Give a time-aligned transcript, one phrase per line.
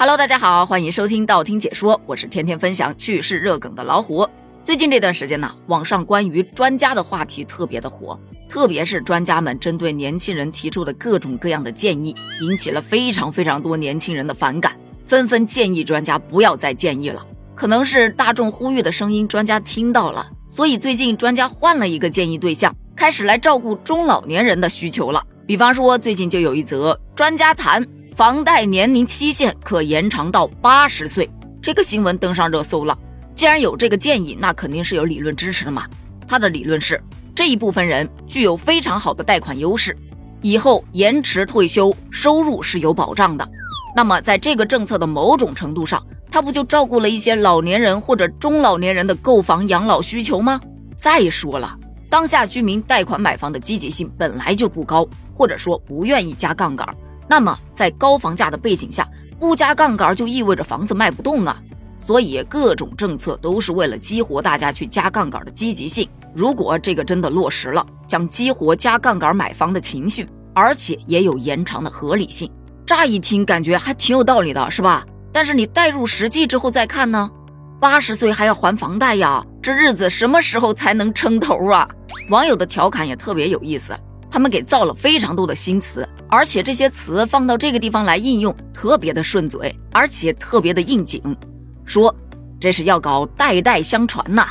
[0.00, 4.26] Hello，大家好，欢迎收听道听解说，我是天天分享趣事热梗的老虎。
[4.64, 8.18] 最近这段时间呢，网上关于专家的话题特别的火，
[8.48, 14.74] 特别是专家们针对年轻人提出的各种各样的建议，引起了非常非常多年轻人的反感，
[15.04, 17.22] 纷纷建议专家不要再建议了。
[17.54, 25.22] 可能是大众呼吁的声音，专家听到了，所以最近专家换了一个建议对象，开始来照顾中老年人的需求了。
[25.46, 27.86] 比方说，最近就有一则专家谈。
[28.20, 31.30] 房贷年龄期限可延长到八十岁，
[31.62, 32.94] 这个新闻登上热搜了。
[33.32, 35.86] 既然有这个建议，那肯定是有理论支持的嘛。
[36.28, 37.02] 他的理论是，
[37.34, 39.96] 这一部分人具有非常好的贷款优势，
[40.42, 43.48] 以后延迟退休收入是有保障的。
[43.96, 50.60] 那么，在这个政策的某种程度上，他不就照顾了一些老年人或者中老年人的购房养老需求吗？
[50.94, 51.74] 再说了，
[52.10, 56.86] 当下居民贷款买房的积极性本来就不高，或者说不愿意加杠杆。
[57.30, 61.56] 那么，在高房价的背景下，不加杠杆就意味着房子卖不动啊。
[62.00, 66.08] 所以，各种政策都是为了激活大家去加杠杆的积极性。
[66.34, 72.50] 如果这个真的落实了，将激活加杠杆买房的情绪，而且也有延长的合理性。
[72.84, 75.06] 乍一听感觉还挺有道理的，是吧？
[75.32, 77.30] 但是你带入实际之后再看呢，
[77.78, 81.88] 八十岁还要还房贷呀，这日子什么时候才能撑头啊？
[82.28, 83.94] 网友的调侃也特别有意思。
[84.30, 91.36] 他们给造了非常多的新词，而且这些词放到这个地方来应用，特别的顺嘴，而且特别的应景。
[91.84, 92.14] 说
[92.60, 94.46] 这是要搞代代相传呐，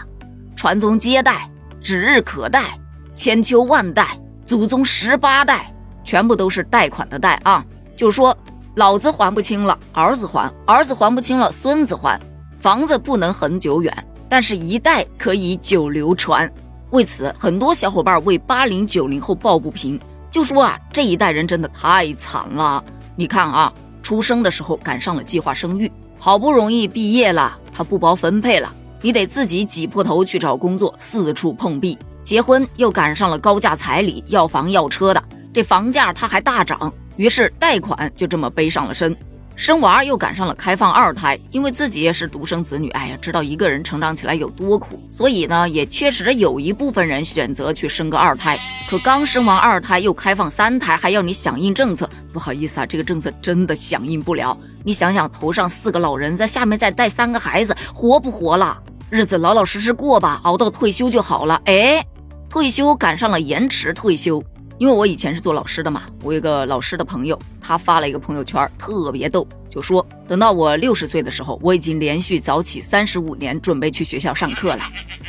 [0.56, 1.50] 传宗接代，
[1.82, 2.78] 指日可待，
[3.16, 7.66] 千秋万代，祖宗十八代，全部都是贷款的贷啊。
[7.96, 8.38] 就说
[8.76, 12.20] 老子还不清了，儿子还；儿子还不清了，孙子还。
[12.60, 13.94] 房子不能恒久远，
[14.28, 16.52] 但是一代可以久流传。
[16.92, 20.00] 为此，很多小伙伴为八零九零后抱不平，
[20.32, 22.84] 就说啊，这一代人真的太惨了。
[23.16, 31.98] 你看啊，出生的时候赶上了计划生育，好不容易毕业了，他不包分配了，你得自己挤破头去找工作，四处碰壁。
[32.23, 35.23] 结婚又赶上了高价彩礼，要房要车的，
[35.54, 39.16] 这房价它还大涨，于是贷款就这么背上了身。
[39.59, 48.58] 生娃又赶上了开放二胎，因为自己也是独生子女，哎呀，知道一个人成长起来有多苦，所以呢，也确实有一部分人选择去生个二胎。
[48.89, 54.58] 可刚生完二胎又开放三胎，还要你响应政策，不好意思啊，这个政策真的响应不了。
[54.86, 58.81] 你想想，头上四个老人，在下面再带三个孩子，活不活了？
[59.09, 61.61] 日子老老实实过吧，熬到退休就好了。
[61.65, 62.02] 哎，
[62.49, 64.41] 退休赶上了延迟退休。
[64.80, 74.80] 因为我以前是做老师的嘛，我有个老师的朋友，他发了一个朋友圈，特别逗，就说等到我六十岁的时候，我已经连续早起三十五年，准备去学校上课了。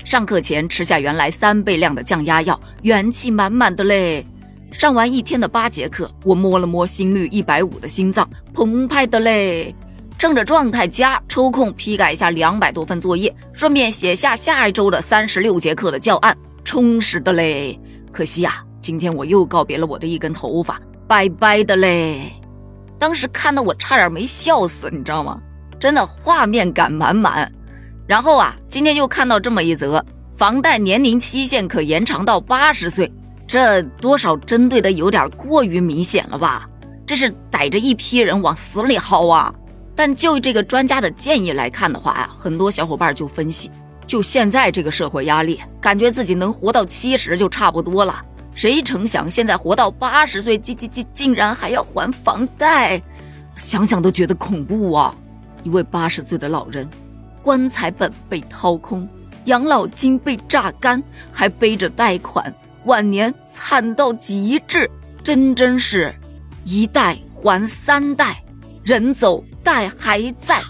[0.05, 4.25] 上课前吃下原来三倍量的降压药，元气满满的嘞。
[4.71, 9.75] 上完一天的八节课，我摸了摸心率一百五的心脏，澎湃的嘞。
[10.17, 17.77] 趁着状态佳，抽空批改一下两百多份作业，顺便写下下一周的三十六节课的教案，充实的嘞。
[18.13, 18.65] 可惜呀。
[18.81, 22.33] 今天我又告别了我的一根头发，拜拜的嘞！
[22.99, 25.41] 当时看的我差点没笑死，你知道吗？
[25.79, 27.53] 真的画面感满满。
[28.07, 30.05] 然后啊，今天又看到这么一则，
[30.35, 33.13] 房贷年龄期限可延长到八十岁，
[33.47, 36.69] 这多少针对的有点过于明显了吧？
[37.07, 39.55] 这是逮着一批人往死里薅啊！
[39.95, 43.71] 但就这个专家的建议来看的话呀，很多小伙伴就分析，
[44.07, 48.25] 就现在这个社会压力，感觉自己能活到七十就差不多了。
[48.55, 53.01] 谁成想，现在活到八十岁，竟竟竟竟然还要还房贷，
[53.57, 55.15] 想想都觉得恐怖啊！
[55.63, 56.89] 一位八十岁的老人，
[57.43, 59.09] 棺材本被掏空，
[59.45, 61.03] 养老金被榨干，
[61.33, 64.91] 还背着贷款，晚年惨到极致，
[65.23, 66.15] 真真是
[66.65, 68.43] 一代还三代，
[68.83, 70.63] 人走贷还在。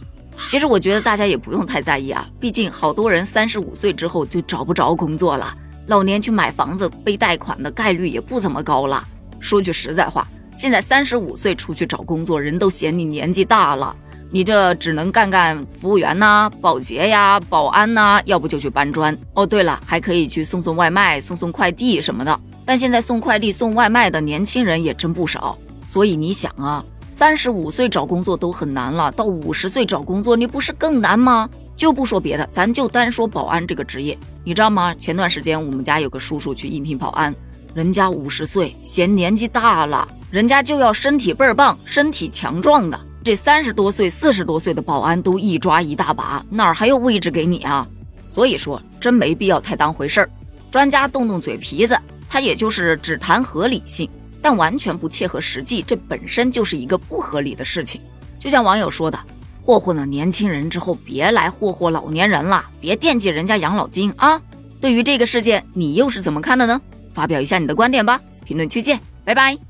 [0.45, 5.57] 其实我觉得大家也不用太在意啊，毕竟好多人三十五岁之后就找不着工作了。
[5.87, 9.07] 老年去买房子背贷款的概率也不怎么高了。
[9.39, 10.27] 说句实在话，
[10.57, 13.97] 现在三十五岁出去找工作，人都嫌你年纪大了，
[14.31, 19.17] 你这只能干干服务员呐、保洁呀、保安呐，要不就去搬砖。
[19.35, 22.39] 哦，对了，还可以去送送外卖、送送快递什么的。
[22.65, 31.49] 但现在送快递、送外卖的年轻人也真不少，所以你想啊，三十五岁找工作都很难了，到五十岁找工作，你不是更难吗？
[31.81, 34.95] 就不说别的，咱就单说保安这个职业，你知道吗？
[34.97, 37.35] 前段时间我们家有个叔叔去应聘保安，
[37.73, 43.01] 人家五十岁，嫌年纪大了，人家就要身体倍儿棒、身体强壮的。
[43.25, 47.89] 这三十多岁、四十多岁的保安都一抓一大把，哪儿还有位置给你啊？
[48.29, 50.31] 所以说，真没必要太当回事儿。
[50.71, 51.99] 专家动动嘴皮子，
[52.29, 54.07] 他也就是只谈合理性，
[54.43, 58.03] 但完全不切合实际，这本身就是一个不合理的事情。
[58.39, 59.19] 就像网友说的。
[59.63, 64.41] 霍霍了年轻人之后，别来霍霍老年人了，别惦记人家养老金啊！
[64.81, 66.81] 对于这个事件，你又是怎么看的呢？
[67.13, 69.70] 发表一下你的观点吧，评论区见，拜拜。